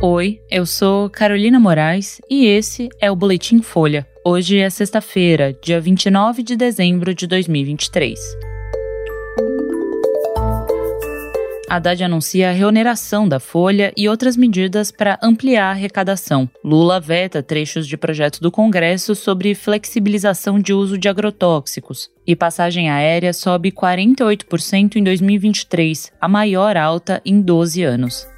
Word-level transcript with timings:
Oi, 0.00 0.40
eu 0.48 0.64
sou 0.64 1.10
Carolina 1.10 1.58
Moraes 1.58 2.20
e 2.30 2.46
esse 2.46 2.88
é 3.00 3.10
o 3.10 3.16
Boletim 3.16 3.60
Folha. 3.60 4.06
Hoje 4.24 4.56
é 4.56 4.70
sexta-feira, 4.70 5.52
dia 5.60 5.80
29 5.80 6.44
de 6.44 6.54
dezembro 6.54 7.12
de 7.12 7.26
2023. 7.26 8.16
Haddad 11.68 12.04
anuncia 12.04 12.48
a 12.48 12.52
reoneração 12.52 13.28
da 13.28 13.40
folha 13.40 13.92
e 13.96 14.08
outras 14.08 14.36
medidas 14.36 14.92
para 14.92 15.18
ampliar 15.20 15.66
a 15.66 15.70
arrecadação. 15.70 16.48
Lula 16.62 17.00
veta 17.00 17.42
trechos 17.42 17.84
de 17.84 17.96
projeto 17.96 18.40
do 18.40 18.52
Congresso 18.52 19.16
sobre 19.16 19.52
flexibilização 19.52 20.60
de 20.60 20.72
uso 20.72 20.96
de 20.96 21.08
agrotóxicos. 21.08 22.08
E 22.24 22.36
passagem 22.36 22.88
aérea 22.88 23.32
sobe 23.32 23.72
48% 23.72 24.94
em 24.94 25.02
2023, 25.02 26.12
a 26.20 26.28
maior 26.28 26.76
alta 26.76 27.20
em 27.26 27.42
12 27.42 27.82
anos. 27.82 28.28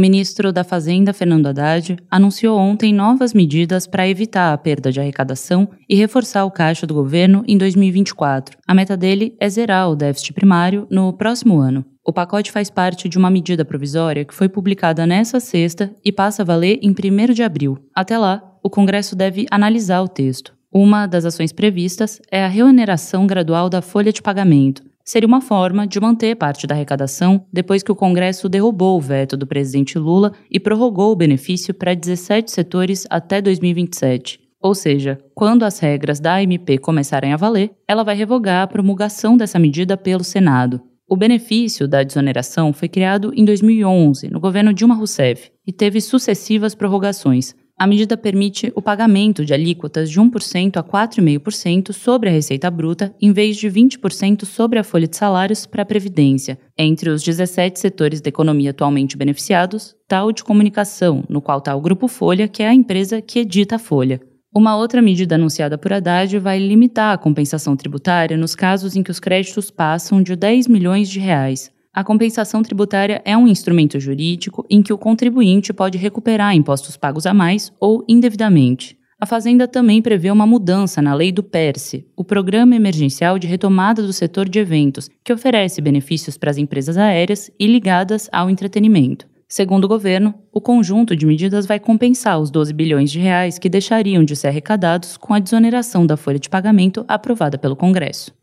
O 0.00 0.08
ministro 0.10 0.50
da 0.50 0.64
Fazenda, 0.64 1.12
Fernando 1.12 1.48
Haddad, 1.48 1.98
anunciou 2.10 2.58
ontem 2.58 2.90
novas 2.90 3.34
medidas 3.34 3.86
para 3.86 4.08
evitar 4.08 4.54
a 4.54 4.56
perda 4.56 4.90
de 4.90 4.98
arrecadação 4.98 5.68
e 5.86 5.94
reforçar 5.94 6.46
o 6.46 6.50
caixa 6.50 6.86
do 6.86 6.94
governo 6.94 7.44
em 7.46 7.58
2024. 7.58 8.56
A 8.66 8.74
meta 8.74 8.96
dele 8.96 9.36
é 9.38 9.46
zerar 9.46 9.90
o 9.90 9.94
déficit 9.94 10.32
primário 10.32 10.86
no 10.90 11.12
próximo 11.12 11.58
ano. 11.58 11.84
O 12.02 12.14
pacote 12.14 12.50
faz 12.50 12.70
parte 12.70 13.10
de 13.10 13.18
uma 13.18 13.28
medida 13.28 13.62
provisória 13.62 14.24
que 14.24 14.32
foi 14.32 14.48
publicada 14.48 15.06
nesta 15.06 15.38
sexta 15.38 15.94
e 16.02 16.10
passa 16.10 16.40
a 16.40 16.46
valer 16.46 16.78
em 16.80 16.92
1 16.92 17.34
de 17.34 17.42
abril. 17.42 17.76
Até 17.94 18.16
lá, 18.16 18.42
o 18.64 18.70
Congresso 18.70 19.14
deve 19.14 19.44
analisar 19.50 20.00
o 20.00 20.08
texto. 20.08 20.54
Uma 20.72 21.06
das 21.06 21.26
ações 21.26 21.52
previstas 21.52 22.22
é 22.30 22.42
a 22.42 22.48
reoneração 22.48 23.26
gradual 23.26 23.68
da 23.68 23.82
folha 23.82 24.14
de 24.14 24.22
pagamento, 24.22 24.82
seria 25.10 25.26
uma 25.26 25.40
forma 25.40 25.88
de 25.88 25.98
manter 25.98 26.36
parte 26.36 26.68
da 26.68 26.74
arrecadação 26.76 27.44
depois 27.52 27.82
que 27.82 27.90
o 27.90 27.96
Congresso 27.96 28.48
derrubou 28.48 28.96
o 28.96 29.00
veto 29.00 29.36
do 29.36 29.44
presidente 29.44 29.98
Lula 29.98 30.32
e 30.48 30.60
prorrogou 30.60 31.10
o 31.10 31.16
benefício 31.16 31.74
para 31.74 31.94
17 31.94 32.48
setores 32.48 33.08
até 33.10 33.42
2027. 33.42 34.38
Ou 34.62 34.72
seja, 34.72 35.18
quando 35.34 35.64
as 35.64 35.80
regras 35.80 36.20
da 36.20 36.36
AMP 36.36 36.78
começarem 36.80 37.32
a 37.32 37.36
valer, 37.36 37.72
ela 37.88 38.04
vai 38.04 38.14
revogar 38.14 38.62
a 38.62 38.66
promulgação 38.68 39.36
dessa 39.36 39.58
medida 39.58 39.96
pelo 39.96 40.22
Senado. 40.22 40.80
O 41.08 41.16
benefício 41.16 41.88
da 41.88 42.04
desoneração 42.04 42.72
foi 42.72 42.88
criado 42.88 43.32
em 43.34 43.44
2011, 43.44 44.30
no 44.30 44.38
governo 44.38 44.72
Dilma 44.72 44.94
Rousseff, 44.94 45.50
e 45.66 45.72
teve 45.72 46.00
sucessivas 46.00 46.72
prorrogações, 46.72 47.52
a 47.80 47.86
medida 47.86 48.14
permite 48.14 48.70
o 48.76 48.82
pagamento 48.82 49.42
de 49.42 49.54
alíquotas 49.54 50.10
de 50.10 50.20
1% 50.20 50.76
a 50.76 50.84
4,5% 50.84 51.94
sobre 51.94 52.28
a 52.28 52.32
receita 52.32 52.70
bruta, 52.70 53.14
em 53.18 53.32
vez 53.32 53.56
de 53.56 53.70
20% 53.70 54.44
sobre 54.44 54.78
a 54.78 54.84
folha 54.84 55.08
de 55.08 55.16
salários 55.16 55.64
para 55.64 55.80
a 55.80 55.86
Previdência. 55.86 56.58
Entre 56.76 57.08
os 57.08 57.22
17 57.22 57.80
setores 57.80 58.20
da 58.20 58.28
economia 58.28 58.72
atualmente 58.72 59.16
beneficiados, 59.16 59.96
está 60.02 60.22
o 60.22 60.30
de 60.30 60.44
comunicação, 60.44 61.24
no 61.26 61.40
qual 61.40 61.56
está 61.56 61.74
o 61.74 61.80
Grupo 61.80 62.06
Folha, 62.06 62.46
que 62.46 62.62
é 62.62 62.68
a 62.68 62.74
empresa 62.74 63.22
que 63.22 63.38
edita 63.38 63.76
a 63.76 63.78
Folha. 63.78 64.20
Uma 64.54 64.76
outra 64.76 65.00
medida 65.00 65.36
anunciada 65.36 65.78
por 65.78 65.90
Haddad 65.90 66.38
vai 66.38 66.58
limitar 66.58 67.14
a 67.14 67.18
compensação 67.18 67.74
tributária 67.76 68.36
nos 68.36 68.54
casos 68.54 68.94
em 68.94 69.02
que 69.02 69.10
os 69.10 69.18
créditos 69.18 69.70
passam 69.70 70.22
de 70.22 70.36
10 70.36 70.68
milhões 70.68 71.08
de 71.08 71.18
reais. 71.18 71.72
A 72.00 72.04
compensação 72.04 72.62
tributária 72.62 73.20
é 73.26 73.36
um 73.36 73.46
instrumento 73.46 74.00
jurídico 74.00 74.64
em 74.70 74.82
que 74.82 74.90
o 74.90 74.96
contribuinte 74.96 75.70
pode 75.70 75.98
recuperar 75.98 76.56
impostos 76.56 76.96
pagos 76.96 77.26
a 77.26 77.34
mais 77.34 77.70
ou 77.78 78.02
indevidamente. 78.08 78.96
A 79.20 79.26
Fazenda 79.26 79.68
também 79.68 80.00
prevê 80.00 80.30
uma 80.30 80.46
mudança 80.46 81.02
na 81.02 81.12
lei 81.12 81.30
do 81.30 81.42
PERSE, 81.42 82.06
o 82.16 82.24
Programa 82.24 82.74
Emergencial 82.74 83.38
de 83.38 83.46
Retomada 83.46 84.00
do 84.00 84.14
Setor 84.14 84.48
de 84.48 84.58
Eventos, 84.58 85.10
que 85.22 85.30
oferece 85.30 85.82
benefícios 85.82 86.38
para 86.38 86.50
as 86.50 86.56
empresas 86.56 86.96
aéreas 86.96 87.50
e 87.60 87.66
ligadas 87.66 88.30
ao 88.32 88.48
entretenimento. 88.48 89.26
Segundo 89.46 89.84
o 89.84 89.88
governo, 89.88 90.34
o 90.50 90.58
conjunto 90.58 91.14
de 91.14 91.26
medidas 91.26 91.66
vai 91.66 91.78
compensar 91.78 92.40
os 92.40 92.50
12 92.50 92.72
bilhões 92.72 93.10
de 93.10 93.18
reais 93.18 93.58
que 93.58 93.68
deixariam 93.68 94.24
de 94.24 94.34
ser 94.34 94.48
arrecadados 94.48 95.18
com 95.18 95.34
a 95.34 95.38
desoneração 95.38 96.06
da 96.06 96.16
folha 96.16 96.38
de 96.38 96.48
pagamento 96.48 97.04
aprovada 97.06 97.58
pelo 97.58 97.76
Congresso. 97.76 98.39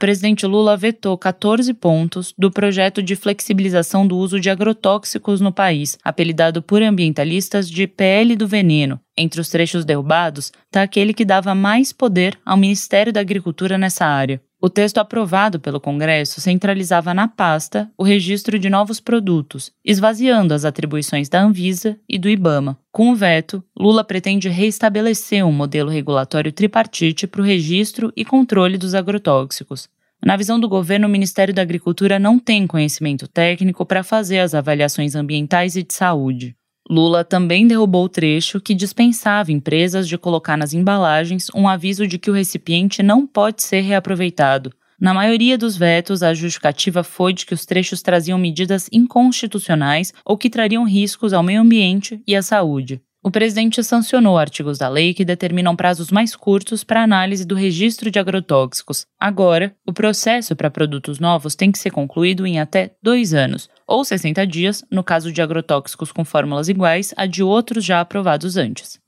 Presidente 0.00 0.46
Lula 0.46 0.78
vetou 0.78 1.16
14 1.16 1.72
pontos 1.74 2.34
do 2.36 2.50
projeto 2.50 3.02
de 3.02 3.14
flexibilização 3.14 4.06
do 4.06 4.16
uso 4.16 4.40
de 4.40 4.48
agrotóxicos 4.48 5.42
no 5.42 5.52
país, 5.52 5.98
apelidado 6.02 6.62
por 6.62 6.82
ambientalistas 6.82 7.70
de 7.70 7.86
PL 7.86 8.34
do 8.34 8.48
Veneno. 8.48 8.98
Entre 9.16 9.40
os 9.40 9.48
trechos 9.48 9.84
derrubados 9.84 10.52
está 10.66 10.82
aquele 10.82 11.12
que 11.12 11.24
dava 11.24 11.54
mais 11.54 11.92
poder 11.92 12.38
ao 12.44 12.56
Ministério 12.56 13.12
da 13.12 13.20
Agricultura 13.20 13.76
nessa 13.76 14.06
área. 14.06 14.40
O 14.62 14.68
texto 14.68 14.98
aprovado 14.98 15.58
pelo 15.58 15.80
Congresso 15.80 16.38
centralizava 16.38 17.14
na 17.14 17.26
pasta 17.26 17.90
o 17.96 18.04
registro 18.04 18.58
de 18.58 18.68
novos 18.68 19.00
produtos, 19.00 19.72
esvaziando 19.82 20.52
as 20.52 20.66
atribuições 20.66 21.30
da 21.30 21.40
Anvisa 21.40 21.98
e 22.06 22.18
do 22.18 22.28
IBAMA. 22.28 22.78
Com 22.92 23.10
o 23.10 23.16
veto, 23.16 23.64
Lula 23.78 24.04
pretende 24.04 24.50
reestabelecer 24.50 25.46
um 25.46 25.52
modelo 25.52 25.88
regulatório 25.88 26.52
tripartite 26.52 27.26
para 27.26 27.40
o 27.40 27.44
registro 27.44 28.12
e 28.14 28.22
controle 28.22 28.76
dos 28.76 28.94
agrotóxicos. 28.94 29.88
Na 30.22 30.36
visão 30.36 30.60
do 30.60 30.68
governo, 30.68 31.06
o 31.06 31.10
Ministério 31.10 31.54
da 31.54 31.62
Agricultura 31.62 32.18
não 32.18 32.38
tem 32.38 32.66
conhecimento 32.66 33.26
técnico 33.26 33.86
para 33.86 34.04
fazer 34.04 34.40
as 34.40 34.54
avaliações 34.54 35.14
ambientais 35.14 35.76
e 35.76 35.82
de 35.82 35.94
saúde. 35.94 36.54
Lula 36.90 37.22
também 37.22 37.68
derrubou 37.68 38.06
o 38.06 38.08
trecho 38.08 38.60
que 38.60 38.74
dispensava 38.74 39.52
empresas 39.52 40.08
de 40.08 40.18
colocar 40.18 40.56
nas 40.56 40.74
embalagens 40.74 41.46
um 41.54 41.68
aviso 41.68 42.04
de 42.04 42.18
que 42.18 42.28
o 42.28 42.34
recipiente 42.34 43.00
não 43.00 43.24
pode 43.24 43.62
ser 43.62 43.82
reaproveitado. 43.82 44.72
Na 45.00 45.14
maioria 45.14 45.56
dos 45.56 45.76
vetos, 45.76 46.20
a 46.20 46.34
justificativa 46.34 47.04
foi 47.04 47.32
de 47.32 47.46
que 47.46 47.54
os 47.54 47.64
trechos 47.64 48.02
traziam 48.02 48.36
medidas 48.36 48.88
inconstitucionais 48.90 50.12
ou 50.24 50.36
que 50.36 50.50
trariam 50.50 50.82
riscos 50.82 51.32
ao 51.32 51.44
meio 51.44 51.60
ambiente 51.60 52.20
e 52.26 52.34
à 52.34 52.42
saúde. 52.42 53.00
O 53.22 53.30
presidente 53.30 53.84
sancionou 53.84 54.38
artigos 54.38 54.78
da 54.78 54.88
lei 54.88 55.12
que 55.12 55.26
determinam 55.26 55.76
prazos 55.76 56.10
mais 56.10 56.34
curtos 56.34 56.82
para 56.82 57.02
análise 57.02 57.46
do 57.46 57.54
registro 57.54 58.10
de 58.10 58.18
agrotóxicos. 58.18 59.04
Agora, 59.18 59.74
o 59.86 59.92
processo 59.92 60.56
para 60.56 60.70
produtos 60.70 61.18
novos 61.18 61.54
tem 61.54 61.70
que 61.70 61.78
ser 61.78 61.90
concluído 61.90 62.46
em 62.46 62.58
até 62.58 62.94
dois 63.02 63.34
anos, 63.34 63.68
ou 63.90 64.04
60 64.04 64.46
dias, 64.46 64.84
no 64.88 65.02
caso 65.02 65.32
de 65.32 65.42
agrotóxicos 65.42 66.12
com 66.12 66.24
fórmulas 66.24 66.68
iguais 66.68 67.12
a 67.16 67.26
de 67.26 67.42
outros 67.42 67.84
já 67.84 68.00
aprovados 68.00 68.56
antes. 68.56 69.00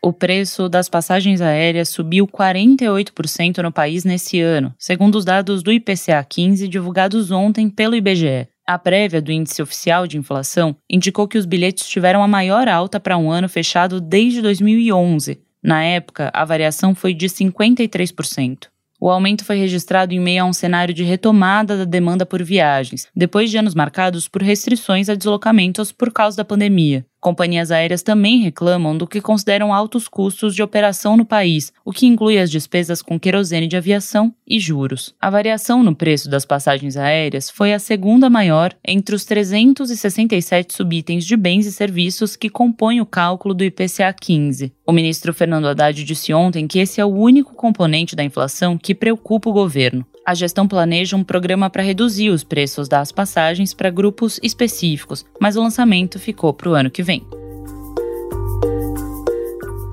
O 0.00 0.12
preço 0.12 0.68
das 0.68 0.88
passagens 0.88 1.40
aéreas 1.40 1.88
subiu 1.88 2.26
48% 2.26 3.58
no 3.58 3.72
país 3.72 4.04
nesse 4.04 4.40
ano, 4.40 4.72
segundo 4.78 5.16
os 5.16 5.24
dados 5.24 5.60
do 5.60 5.72
IPCA 5.72 6.24
15 6.26 6.68
divulgados 6.68 7.32
ontem 7.32 7.68
pelo 7.68 7.96
IBGE. 7.96 8.46
A 8.64 8.78
prévia 8.78 9.20
do 9.20 9.32
índice 9.32 9.60
oficial 9.60 10.06
de 10.06 10.16
inflação 10.16 10.76
indicou 10.88 11.26
que 11.26 11.36
os 11.36 11.44
bilhetes 11.44 11.88
tiveram 11.88 12.22
a 12.22 12.28
maior 12.28 12.68
alta 12.68 13.00
para 13.00 13.18
um 13.18 13.30
ano 13.30 13.48
fechado 13.48 14.00
desde 14.00 14.40
2011. 14.40 15.40
Na 15.60 15.82
época, 15.82 16.30
a 16.32 16.44
variação 16.44 16.94
foi 16.94 17.12
de 17.12 17.26
53%. 17.26 18.68
O 19.00 19.08
aumento 19.08 19.44
foi 19.44 19.56
registrado 19.56 20.12
em 20.12 20.18
meio 20.18 20.42
a 20.42 20.46
um 20.46 20.52
cenário 20.52 20.92
de 20.92 21.04
retomada 21.04 21.76
da 21.76 21.84
demanda 21.84 22.26
por 22.26 22.42
viagens, 22.42 23.06
depois 23.14 23.48
de 23.48 23.56
anos 23.56 23.74
marcados 23.74 24.26
por 24.26 24.42
restrições 24.42 25.08
a 25.08 25.14
deslocamentos 25.14 25.92
por 25.92 26.12
causa 26.12 26.36
da 26.36 26.44
pandemia. 26.44 27.06
Companhias 27.28 27.70
aéreas 27.70 28.00
também 28.00 28.40
reclamam 28.40 28.96
do 28.96 29.06
que 29.06 29.20
consideram 29.20 29.74
altos 29.74 30.08
custos 30.08 30.54
de 30.54 30.62
operação 30.62 31.14
no 31.14 31.26
país, 31.26 31.70
o 31.84 31.92
que 31.92 32.06
inclui 32.06 32.38
as 32.38 32.50
despesas 32.50 33.02
com 33.02 33.20
querosene 33.20 33.66
de 33.66 33.76
aviação 33.76 34.34
e 34.46 34.58
juros. 34.58 35.14
A 35.20 35.28
variação 35.28 35.82
no 35.82 35.94
preço 35.94 36.30
das 36.30 36.46
passagens 36.46 36.96
aéreas 36.96 37.50
foi 37.50 37.74
a 37.74 37.78
segunda 37.78 38.30
maior 38.30 38.72
entre 38.82 39.14
os 39.14 39.26
367 39.26 40.72
subitens 40.72 41.26
de 41.26 41.36
bens 41.36 41.66
e 41.66 41.72
serviços 41.72 42.34
que 42.34 42.48
compõem 42.48 42.98
o 43.02 43.04
cálculo 43.04 43.52
do 43.52 43.62
IPCA 43.62 44.10
15. 44.18 44.72
O 44.86 44.92
ministro 44.92 45.34
Fernando 45.34 45.68
Haddad 45.68 46.02
disse 46.02 46.32
ontem 46.32 46.66
que 46.66 46.78
esse 46.78 46.98
é 46.98 47.04
o 47.04 47.14
único 47.14 47.54
componente 47.54 48.16
da 48.16 48.24
inflação 48.24 48.78
que 48.78 48.94
preocupa 48.94 49.50
o 49.50 49.52
governo 49.52 50.06
a 50.28 50.34
gestão 50.34 50.68
planeja 50.68 51.16
um 51.16 51.24
programa 51.24 51.70
para 51.70 51.82
reduzir 51.82 52.28
os 52.28 52.44
preços 52.44 52.86
das 52.86 53.10
passagens 53.10 53.72
para 53.72 53.88
grupos 53.88 54.38
específicos, 54.42 55.24
mas 55.40 55.56
o 55.56 55.62
lançamento 55.62 56.18
ficou 56.18 56.52
para 56.52 56.68
o 56.68 56.74
ano 56.74 56.90
que 56.90 57.02
vem. 57.02 57.26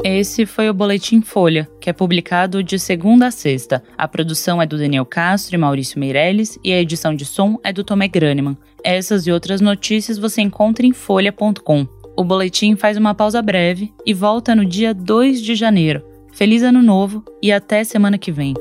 Esse 0.04 0.46
foi 0.46 0.70
o 0.70 0.74
Boletim 0.74 1.22
Folha, 1.22 1.70
que 1.80 1.90
é 1.90 1.94
publicado 1.94 2.62
de 2.62 2.78
segunda 2.78 3.28
a 3.28 3.32
sexta. 3.32 3.82
A 3.98 4.10
produção 4.10 4.62
é 4.62 4.66
do 4.66 4.78
Daniel 4.78 5.06
Castro 5.06 5.56
e 5.56 5.58
Maurício 5.58 5.98
Meirelles 5.98 6.60
e 6.62 6.74
a 6.74 6.82
edição 6.82 7.16
de 7.16 7.24
som 7.24 7.58
é 7.64 7.72
do 7.72 7.86
Tomé 7.86 8.10
Graneman. 8.10 8.58
Essas 8.84 9.26
e 9.26 9.32
outras 9.32 9.62
notícias 9.62 10.18
você 10.18 10.42
encontra 10.42 10.86
em 10.86 10.92
folha.com. 10.92 11.88
O 12.18 12.26
boletim 12.26 12.76
faz 12.76 12.98
uma 12.98 13.16
pausa 13.16 13.42
breve 13.42 13.94
e 14.06 14.14
volta 14.14 14.54
no 14.54 14.66
dia 14.66 14.94
2 14.94 15.42
de 15.42 15.56
janeiro. 15.56 16.04
Feliz 16.34 16.62
Ano 16.62 16.84
Novo 16.84 17.24
e 17.42 17.54
até 17.54 17.86
semana 17.86 18.18
que 18.18 18.34
vem. 18.34 18.54